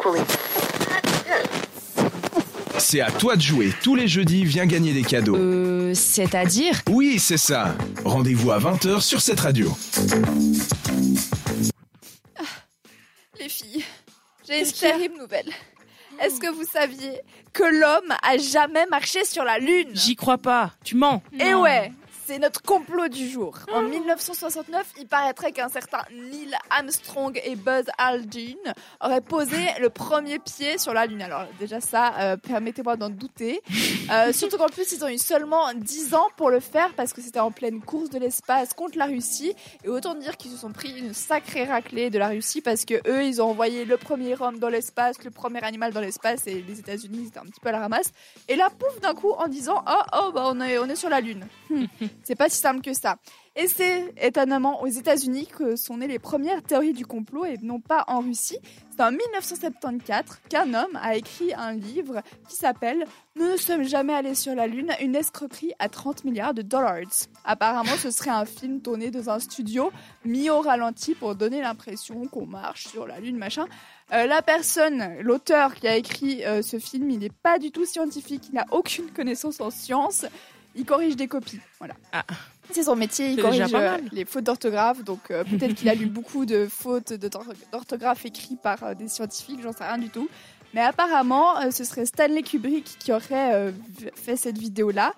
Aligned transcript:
equally. 0.00 0.20
C'est 2.78 3.00
à 3.00 3.10
toi 3.10 3.36
de 3.36 3.40
jouer. 3.42 3.72
Tous 3.82 3.94
les 3.94 4.08
jeudis, 4.08 4.44
viens 4.44 4.66
gagner 4.66 4.92
des 4.92 5.02
cadeaux. 5.02 5.36
Euh, 5.36 5.92
c'est-à-dire 5.94 6.80
Oui, 6.88 7.18
c'est 7.18 7.36
ça. 7.36 7.74
Rendez-vous 8.04 8.50
à 8.50 8.58
20h 8.58 9.00
sur 9.00 9.20
cette 9.20 9.40
radio. 9.40 9.70
Les 13.38 13.48
filles, 13.48 13.84
j'ai 14.48 14.60
une 14.60 14.72
terrible 14.72 15.18
nouvelle. 15.18 15.50
Est-ce 16.20 16.40
que 16.40 16.52
vous 16.52 16.64
saviez 16.70 17.20
que 17.52 17.62
l'homme 17.62 18.14
a 18.22 18.36
jamais 18.38 18.86
marché 18.90 19.24
sur 19.24 19.44
la 19.44 19.58
Lune? 19.58 19.88
J'y 19.94 20.16
crois 20.16 20.38
pas. 20.38 20.72
Tu 20.84 20.96
mens. 20.96 21.22
Et 21.38 21.54
ouais, 21.54 21.92
c'est 22.30 22.38
notre 22.38 22.62
complot 22.62 23.08
du 23.08 23.28
jour. 23.28 23.58
En 23.74 23.82
1969, 23.82 24.92
il 25.00 25.08
paraîtrait 25.08 25.50
qu'un 25.50 25.68
certain 25.68 25.98
Neil 26.12 26.54
Armstrong 26.70 27.40
et 27.44 27.56
Buzz 27.56 27.86
Aldrin 27.98 28.54
auraient 29.00 29.20
posé 29.20 29.56
le 29.80 29.90
premier 29.90 30.38
pied 30.38 30.78
sur 30.78 30.94
la 30.94 31.06
Lune. 31.06 31.22
Alors 31.22 31.46
déjà 31.58 31.80
ça, 31.80 32.14
euh, 32.20 32.36
permettez-moi 32.36 32.94
d'en 32.94 33.10
douter. 33.10 33.60
Euh, 34.12 34.32
surtout 34.32 34.58
qu'en 34.58 34.68
plus, 34.68 34.92
ils 34.92 35.04
ont 35.04 35.08
eu 35.08 35.18
seulement 35.18 35.74
10 35.74 36.14
ans 36.14 36.28
pour 36.36 36.50
le 36.50 36.60
faire 36.60 36.92
parce 36.94 37.12
que 37.12 37.20
c'était 37.20 37.40
en 37.40 37.50
pleine 37.50 37.80
course 37.80 38.10
de 38.10 38.20
l'espace 38.20 38.74
contre 38.74 38.96
la 38.96 39.06
Russie. 39.06 39.52
Et 39.82 39.88
autant 39.88 40.14
dire 40.14 40.36
qu'ils 40.36 40.52
se 40.52 40.56
sont 40.56 40.70
pris 40.70 40.96
une 40.96 41.14
sacrée 41.14 41.64
raclée 41.64 42.10
de 42.10 42.18
la 42.20 42.28
Russie 42.28 42.60
parce 42.60 42.84
que 42.84 42.94
eux, 43.08 43.24
ils 43.24 43.42
ont 43.42 43.46
envoyé 43.46 43.84
le 43.84 43.96
premier 43.96 44.40
homme 44.40 44.60
dans 44.60 44.68
l'espace, 44.68 45.16
le 45.24 45.32
premier 45.32 45.64
animal 45.64 45.92
dans 45.92 46.00
l'espace 46.00 46.46
et 46.46 46.62
les 46.62 46.78
États-Unis, 46.78 47.24
c'était 47.24 47.40
un 47.40 47.46
petit 47.46 47.60
peu 47.60 47.70
à 47.70 47.72
la 47.72 47.80
ramasse. 47.80 48.12
Et 48.46 48.54
là, 48.54 48.68
pouf, 48.70 49.00
d'un 49.00 49.14
coup, 49.14 49.32
en 49.32 49.48
disant, 49.48 49.82
oh, 49.84 50.02
oh, 50.12 50.30
bah, 50.32 50.44
on 50.46 50.60
est, 50.60 50.78
on 50.78 50.88
est 50.88 50.94
sur 50.94 51.08
la 51.08 51.20
Lune. 51.20 51.44
C'est 52.24 52.34
pas 52.34 52.48
si 52.48 52.58
simple 52.58 52.80
que 52.80 52.92
ça. 52.92 53.16
Et 53.56 53.66
c'est 53.66 54.14
étonnamment 54.20 54.80
aux 54.82 54.86
États-Unis 54.86 55.46
que 55.46 55.74
sont 55.74 55.96
nées 55.96 56.06
les 56.06 56.20
premières 56.20 56.62
théories 56.62 56.92
du 56.92 57.04
complot 57.04 57.44
et 57.44 57.58
non 57.62 57.80
pas 57.80 58.04
en 58.06 58.20
Russie. 58.20 58.58
C'est 58.96 59.02
en 59.02 59.10
1974 59.10 60.38
qu'un 60.48 60.72
homme 60.72 60.96
a 61.02 61.16
écrit 61.16 61.52
un 61.54 61.72
livre 61.72 62.22
qui 62.48 62.54
s'appelle 62.54 63.04
Nous 63.34 63.48
ne 63.48 63.56
sommes 63.56 63.82
jamais 63.82 64.14
allés 64.14 64.36
sur 64.36 64.54
la 64.54 64.68
Lune, 64.68 64.92
une 65.00 65.16
escroquerie 65.16 65.72
à 65.80 65.88
30 65.88 66.24
milliards 66.24 66.54
de 66.54 66.62
dollars. 66.62 67.00
Apparemment, 67.44 67.96
ce 67.98 68.12
serait 68.12 68.30
un 68.30 68.44
film 68.44 68.80
tourné 68.80 69.10
dans 69.10 69.30
un 69.30 69.40
studio 69.40 69.90
mis 70.24 70.48
au 70.48 70.60
ralenti 70.60 71.14
pour 71.14 71.34
donner 71.34 71.60
l'impression 71.60 72.26
qu'on 72.28 72.46
marche 72.46 72.86
sur 72.86 73.06
la 73.06 73.18
Lune, 73.18 73.36
machin. 73.36 73.66
Euh, 74.12 74.26
la 74.26 74.42
personne, 74.42 75.18
l'auteur 75.20 75.74
qui 75.74 75.88
a 75.88 75.96
écrit 75.96 76.44
euh, 76.44 76.62
ce 76.62 76.78
film, 76.78 77.10
il 77.10 77.18
n'est 77.18 77.30
pas 77.30 77.58
du 77.58 77.72
tout 77.72 77.84
scientifique, 77.84 78.44
il 78.48 78.54
n'a 78.54 78.66
aucune 78.70 79.10
connaissance 79.10 79.60
en 79.60 79.70
sciences 79.70 80.26
il 80.74 80.84
corrige 80.84 81.16
des 81.16 81.28
copies. 81.28 81.60
Voilà. 81.78 81.94
Ah. 82.12 82.24
C'est 82.72 82.84
son 82.84 82.94
métier, 82.96 83.30
il 83.30 83.42
corrige 83.42 83.74
euh, 83.74 83.98
les 84.12 84.24
fautes 84.24 84.44
d'orthographe. 84.44 85.02
Donc 85.02 85.30
euh, 85.30 85.42
peut-être 85.44 85.74
qu'il 85.74 85.88
a 85.88 85.94
lu 85.94 86.06
beaucoup 86.06 86.46
de 86.46 86.66
fautes 86.70 87.12
d'orthographe 87.12 88.24
écrites 88.24 88.60
par 88.60 88.82
euh, 88.84 88.94
des 88.94 89.08
scientifiques, 89.08 89.60
j'en 89.62 89.72
sais 89.72 89.84
rien 89.84 89.98
du 89.98 90.08
tout. 90.08 90.28
Mais 90.74 90.82
apparemment, 90.82 91.58
euh, 91.58 91.70
ce 91.70 91.84
serait 91.84 92.06
Stanley 92.06 92.42
Kubrick 92.42 92.84
qui 92.98 93.12
aurait 93.12 93.54
euh, 93.54 93.72
fait 94.14 94.36
cette 94.36 94.58
vidéo-là 94.58 95.12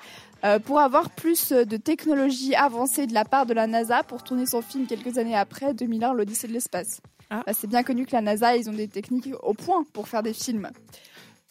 euh, 0.44 0.58
pour 0.58 0.80
avoir 0.80 1.10
plus 1.10 1.52
de 1.52 1.76
technologie 1.76 2.54
avancée 2.54 3.06
de 3.06 3.14
la 3.14 3.24
part 3.24 3.46
de 3.46 3.54
la 3.54 3.66
NASA 3.66 4.02
pour 4.02 4.24
tourner 4.24 4.46
son 4.46 4.62
film 4.62 4.86
quelques 4.86 5.18
années 5.18 5.36
après, 5.36 5.74
2001, 5.74 6.14
l'Odyssée 6.14 6.48
de 6.48 6.52
l'espace. 6.52 7.00
Ah. 7.30 7.42
Bah, 7.46 7.52
c'est 7.52 7.66
bien 7.66 7.82
connu 7.82 8.06
que 8.06 8.12
la 8.12 8.22
NASA, 8.22 8.56
ils 8.56 8.68
ont 8.68 8.74
des 8.74 8.88
techniques 8.88 9.28
au 9.42 9.54
point 9.54 9.84
pour 9.92 10.08
faire 10.08 10.22
des 10.22 10.32
films. 10.32 10.70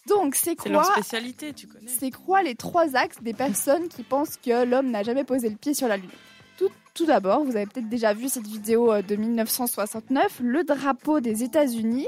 Donc 0.07 0.35
c'est 0.35 0.55
leur 0.67 0.81
quoi 0.83 0.93
spécialité, 0.93 1.53
tu 1.53 1.67
connais. 1.67 1.87
c'est 1.87 2.11
quoi 2.11 2.41
les 2.43 2.55
trois 2.55 2.95
axes 2.95 3.21
des 3.21 3.33
personnes 3.33 3.87
qui 3.87 4.03
pensent 4.03 4.37
que 4.37 4.65
l'homme 4.65 4.89
n'a 4.89 5.03
jamais 5.03 5.23
posé 5.23 5.49
le 5.49 5.55
pied 5.55 5.73
sur 5.73 5.87
la 5.87 5.97
Lune? 5.97 6.09
Tout, 6.57 6.69
tout 6.93 7.05
d'abord, 7.05 7.43
vous 7.43 7.55
avez 7.55 7.65
peut-être 7.67 7.87
déjà 7.89 8.13
vu 8.13 8.27
cette 8.27 8.47
vidéo 8.47 8.91
euh, 8.91 9.01
de 9.01 9.15
1969, 9.15 10.39
le 10.41 10.63
drapeau 10.63 11.19
des 11.19 11.43
États-Unis, 11.43 12.07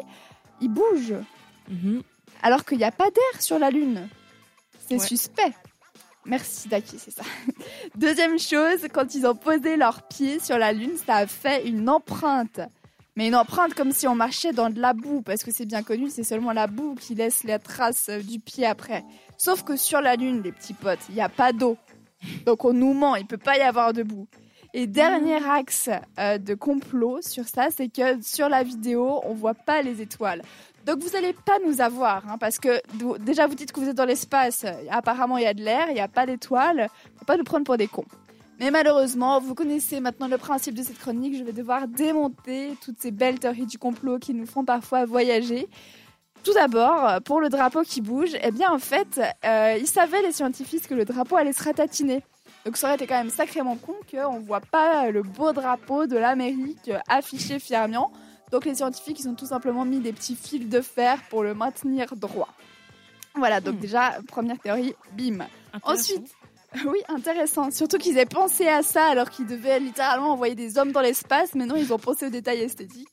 il 0.61 0.69
bouge 0.69 1.13
Mhm. 1.69 2.01
alors 2.41 2.65
qu'il 2.65 2.77
n'y 2.79 2.83
a 2.83 2.91
pas 2.91 3.09
d'air 3.09 3.41
sur 3.41 3.57
la 3.59 3.69
Lune. 3.69 4.07
C'est 4.89 4.95
Ouais. 4.99 5.07
suspect. 5.07 5.53
Merci 6.25 6.67
Daki, 6.69 6.97
c'est 6.99 7.11
ça. 7.11 7.23
Deuxième 7.95 8.39
chose, 8.39 8.87
quand 8.93 9.13
ils 9.15 9.25
ont 9.27 9.35
posé 9.35 9.75
leurs 9.77 10.07
pieds 10.07 10.39
sur 10.39 10.57
la 10.57 10.71
Lune, 10.73 10.97
ça 11.05 11.15
a 11.17 11.27
fait 11.27 11.67
une 11.67 11.89
empreinte. 11.89 12.59
Mais 13.15 13.27
une 13.27 13.35
empreinte 13.35 13.75
comme 13.75 13.91
si 13.91 14.07
on 14.07 14.15
marchait 14.15 14.53
dans 14.53 14.69
de 14.69 14.79
la 14.79 14.93
boue, 14.93 15.21
parce 15.21 15.43
que 15.43 15.51
c'est 15.51 15.65
bien 15.65 15.83
connu, 15.83 16.09
c'est 16.09 16.23
seulement 16.23 16.51
la 16.51 16.65
boue 16.67 16.95
qui 16.95 17.13
laisse 17.13 17.43
la 17.43 17.59
trace 17.59 18.09
euh, 18.09 18.21
du 18.21 18.39
pied 18.39 18.65
après. 18.65 19.03
Sauf 19.37 19.63
que 19.63 19.75
sur 19.75 20.01
la 20.01 20.15
Lune, 20.15 20.41
les 20.43 20.51
petits 20.51 20.73
potes, 20.73 20.99
il 21.09 21.15
n'y 21.15 21.21
a 21.21 21.29
pas 21.29 21.53
d'eau. 21.53 21.77
Donc 22.45 22.65
on 22.65 22.73
nous 22.73 22.93
ment, 22.93 23.15
il 23.15 23.27
peut 23.27 23.37
pas 23.37 23.57
y 23.57 23.61
avoir 23.61 23.93
de 23.93 24.01
boue. 24.01 24.27
Et 24.73 24.87
dernier 24.87 25.37
axe 25.47 25.91
euh, 26.17 26.39
de 26.39 26.55
complot 26.55 27.21
sur 27.21 27.47
ça, 27.47 27.67
c'est 27.69 27.89
que 27.89 28.19
sur 28.23 28.49
la 28.49 28.63
vidéo, 28.63 29.21
on 29.23 29.33
voit 29.33 29.53
pas 29.53 29.83
les 29.83 30.01
étoiles. 30.01 30.41
Donc 30.85 30.99
vous 30.99 31.11
n'allez 31.11 31.33
pas 31.33 31.59
nous 31.65 31.81
avoir, 31.81 32.27
hein, 32.27 32.37
parce 32.39 32.59
que 32.59 32.81
déjà 33.19 33.45
vous 33.45 33.55
dites 33.55 33.71
que 33.71 33.79
vous 33.79 33.89
êtes 33.89 33.95
dans 33.95 34.05
l'espace, 34.05 34.65
apparemment 34.89 35.37
il 35.37 35.43
y 35.43 35.47
a 35.47 35.53
de 35.53 35.61
l'air, 35.61 35.85
il 35.89 35.93
n'y 35.93 36.01
a 36.01 36.07
pas 36.07 36.25
d'étoiles, 36.25 36.89
faut 37.17 37.25
pas 37.25 37.37
nous 37.37 37.43
prendre 37.43 37.63
pour 37.63 37.77
des 37.77 37.87
cons. 37.87 38.05
Mais 38.59 38.71
malheureusement, 38.71 39.39
vous 39.39 39.55
connaissez 39.55 39.99
maintenant 39.99 40.27
le 40.27 40.37
principe 40.37 40.75
de 40.75 40.83
cette 40.83 40.99
chronique, 40.99 41.37
je 41.37 41.43
vais 41.43 41.51
devoir 41.53 41.87
démonter 41.87 42.77
toutes 42.81 42.99
ces 42.99 43.11
belles 43.11 43.39
théories 43.39 43.65
du 43.65 43.77
complot 43.77 44.19
qui 44.19 44.33
nous 44.33 44.45
font 44.45 44.63
parfois 44.63 45.05
voyager. 45.05 45.67
Tout 46.43 46.53
d'abord, 46.53 47.21
pour 47.23 47.39
le 47.41 47.49
drapeau 47.49 47.83
qui 47.83 48.01
bouge, 48.01 48.31
eh 48.41 48.51
bien 48.51 48.71
en 48.71 48.77
fait, 48.79 49.19
euh, 49.45 49.77
ils 49.79 49.87
savaient 49.87 50.21
les 50.21 50.31
scientifiques 50.31 50.87
que 50.87 50.93
le 50.93 51.05
drapeau 51.05 51.35
allait 51.37 51.53
se 51.53 51.63
ratatiner. 51.63 52.21
Donc 52.65 52.77
ça 52.77 52.87
aurait 52.87 52.95
été 52.95 53.07
quand 53.07 53.17
même 53.17 53.29
sacrément 53.29 53.75
con 53.75 53.95
qu'on 54.09 54.39
ne 54.39 54.45
voit 54.45 54.61
pas 54.61 55.09
le 55.09 55.23
beau 55.23 55.51
drapeau 55.51 56.05
de 56.05 56.17
l'Amérique 56.17 56.91
affiché 57.07 57.59
fièrement. 57.59 58.11
Donc 58.51 58.65
les 58.65 58.75
scientifiques, 58.75 59.19
ils 59.21 59.27
ont 59.27 59.35
tout 59.35 59.47
simplement 59.47 59.83
mis 59.83 59.99
des 59.99 60.13
petits 60.13 60.35
fils 60.35 60.69
de 60.69 60.79
fer 60.81 61.17
pour 61.29 61.43
le 61.43 61.53
maintenir 61.55 62.15
droit. 62.15 62.49
Voilà, 63.35 63.59
donc 63.61 63.75
Hmm. 63.75 63.79
déjà, 63.79 64.13
première 64.27 64.59
théorie, 64.59 64.93
bim. 65.17 65.39
Ensuite, 65.81 66.31
oui, 66.85 66.99
intéressant. 67.07 67.71
Surtout 67.71 67.97
qu'ils 67.97 68.17
aient 68.17 68.25
pensé 68.25 68.67
à 68.67 68.81
ça 68.81 69.05
alors 69.05 69.29
qu'ils 69.29 69.45
devaient 69.45 69.79
littéralement 69.79 70.31
envoyer 70.31 70.55
des 70.55 70.77
hommes 70.77 70.91
dans 70.91 71.01
l'espace, 71.01 71.53
mais 71.55 71.65
non, 71.65 71.75
ils 71.75 71.93
ont 71.93 71.99
pensé 71.99 72.25
aux 72.25 72.29
détails 72.29 72.61
esthétiques. 72.61 73.09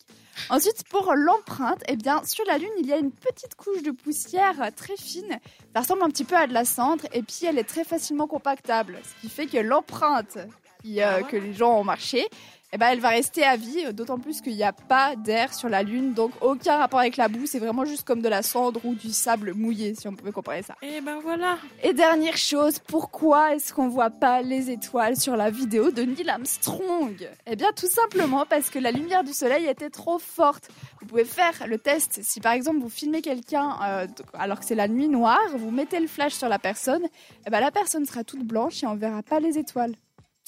Ensuite, 0.48 0.84
pour 0.88 1.12
l'empreinte, 1.14 1.82
eh 1.88 1.96
bien, 1.96 2.22
sur 2.24 2.44
la 2.46 2.56
Lune, 2.56 2.70
il 2.78 2.86
y 2.86 2.92
a 2.92 2.96
une 2.96 3.12
petite 3.12 3.54
couche 3.56 3.82
de 3.82 3.90
poussière 3.90 4.70
très 4.74 4.96
fine. 4.96 5.38
Ça 5.74 5.82
ressemble 5.82 6.02
un 6.02 6.08
petit 6.08 6.24
peu 6.24 6.36
à 6.36 6.46
de 6.46 6.54
la 6.54 6.64
cendre, 6.64 7.04
et 7.12 7.22
puis 7.22 7.44
elle 7.46 7.58
est 7.58 7.64
très 7.64 7.84
facilement 7.84 8.26
compactable. 8.26 8.98
Ce 9.04 9.20
qui 9.20 9.28
fait 9.28 9.46
que 9.46 9.58
l'empreinte 9.58 10.38
qui, 10.82 11.02
euh, 11.02 11.20
Ah 11.20 11.22
que 11.22 11.36
les 11.36 11.52
gens 11.52 11.78
ont 11.78 11.84
marché, 11.84 12.26
eh 12.72 12.78
ben, 12.78 12.90
elle 12.92 13.00
va 13.00 13.08
rester 13.08 13.42
à 13.42 13.56
vie, 13.56 13.84
euh, 13.86 13.92
d'autant 13.92 14.18
plus 14.20 14.40
qu'il 14.40 14.54
n'y 14.54 14.62
a 14.62 14.72
pas 14.72 15.16
d'air 15.16 15.52
sur 15.52 15.68
la 15.68 15.82
Lune, 15.82 16.14
donc 16.14 16.30
aucun 16.40 16.76
rapport 16.76 17.00
avec 17.00 17.16
la 17.16 17.26
boue, 17.26 17.46
c'est 17.46 17.58
vraiment 17.58 17.84
juste 17.84 18.06
comme 18.06 18.22
de 18.22 18.28
la 18.28 18.42
cendre 18.42 18.80
ou 18.84 18.94
du 18.94 19.10
sable 19.10 19.54
mouillé, 19.54 19.96
si 19.96 20.06
on 20.06 20.14
pouvait 20.14 20.30
comparer 20.30 20.62
ça. 20.62 20.76
Et 20.82 21.00
ben 21.00 21.18
voilà. 21.20 21.58
Et 21.82 21.92
dernière 21.92 22.36
chose, 22.36 22.78
pourquoi 22.78 23.56
est-ce 23.56 23.74
qu'on 23.74 23.88
voit 23.88 24.10
pas 24.10 24.42
les 24.42 24.70
étoiles 24.70 25.16
sur 25.16 25.36
la 25.36 25.50
vidéo 25.50 25.90
de 25.90 26.02
Neil 26.02 26.30
Armstrong? 26.30 27.28
Eh 27.46 27.56
bien 27.56 27.72
tout 27.74 27.88
simplement 27.88 28.46
parce 28.48 28.70
que 28.70 28.78
la 28.78 28.92
lumière 28.92 29.24
du 29.24 29.32
soleil 29.32 29.66
était 29.66 29.90
trop 29.90 30.20
forte. 30.20 30.68
Vous 31.00 31.06
pouvez 31.06 31.24
faire 31.24 31.66
le 31.66 31.78
test 31.78 32.20
si 32.22 32.40
par 32.40 32.52
exemple 32.52 32.78
vous 32.78 32.88
filmez 32.88 33.20
quelqu'un 33.20 33.78
euh, 33.82 34.06
alors 34.34 34.60
que 34.60 34.64
c'est 34.64 34.76
la 34.76 34.86
nuit 34.86 35.08
noire, 35.08 35.40
vous 35.56 35.72
mettez 35.72 35.98
le 35.98 36.06
flash 36.06 36.34
sur 36.34 36.48
la 36.48 36.60
personne, 36.60 37.02
eh 37.46 37.50
ben 37.50 37.58
la 37.58 37.72
personne 37.72 38.06
sera 38.06 38.22
toute 38.22 38.44
blanche 38.44 38.84
et 38.84 38.86
on 38.86 38.94
verra 38.94 39.24
pas 39.24 39.40
les 39.40 39.58
étoiles. 39.58 39.94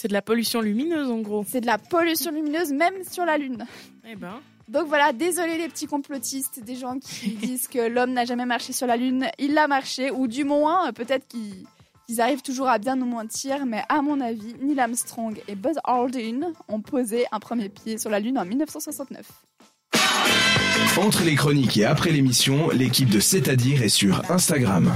C'est 0.03 0.09
de 0.09 0.15
la 0.15 0.23
pollution 0.23 0.61
lumineuse 0.61 1.09
en 1.09 1.21
gros. 1.21 1.45
C'est 1.47 1.61
de 1.61 1.67
la 1.67 1.79
pollution 1.79 2.33
lumineuse 2.33 2.73
même 2.73 3.05
sur 3.09 3.25
la 3.25 3.39
lune. 3.39 3.65
Eh 4.05 4.17
ben. 4.17 4.41
Donc 4.67 4.89
voilà, 4.89 5.13
désolé 5.13 5.57
les 5.59 5.69
petits 5.69 5.87
complotistes, 5.87 6.59
des 6.65 6.75
gens 6.75 6.99
qui 6.99 7.29
disent 7.41 7.69
que 7.69 7.79
l'homme 7.79 8.13
n'a 8.13 8.25
jamais 8.25 8.45
marché 8.45 8.73
sur 8.73 8.89
la 8.89 8.97
Lune. 8.97 9.29
Il 9.39 9.55
l'a 9.55 9.69
marché, 9.69 10.11
ou 10.11 10.27
du 10.27 10.43
moins, 10.43 10.89
euh, 10.89 10.93
peut-être 10.93 11.29
qu'ils 11.29 11.67
ils 12.09 12.21
arrivent 12.21 12.43
toujours 12.43 12.69
à 12.69 12.79
bien 12.79 12.97
nous 12.97 13.07
mentir, 13.07 13.65
mais 13.65 13.85
à 13.89 14.03
mon 14.03 14.21
avis, 14.21 14.57
Neil 14.61 14.81
Armstrong 14.81 15.41
et 15.47 15.55
Buzz 15.55 15.77
Aldrin 15.85 16.53
ont 16.67 16.81
posé 16.81 17.27
un 17.31 17.39
premier 17.39 17.69
pied 17.69 17.97
sur 17.97 18.11
la 18.11 18.19
Lune 18.19 18.39
en 18.39 18.45
1969. 18.45 19.25
Entre 20.99 21.23
les 21.23 21.37
chroniques 21.37 21.77
et 21.77 21.85
après 21.85 22.11
l'émission, 22.11 22.71
l'équipe 22.71 23.09
de 23.09 23.21
C'est-à-dire 23.21 23.85
est 23.85 23.89
sur 23.89 24.21
Instagram. 24.33 24.93